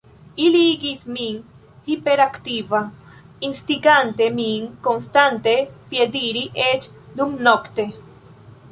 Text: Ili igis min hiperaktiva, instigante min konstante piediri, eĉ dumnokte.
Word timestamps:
Ili 0.43 0.59
igis 0.67 1.03
min 1.17 1.35
hiperaktiva, 1.89 2.81
instigante 3.51 4.31
min 4.41 4.67
konstante 4.89 5.55
piediri, 5.93 6.45
eĉ 6.71 6.91
dumnokte. 7.23 7.89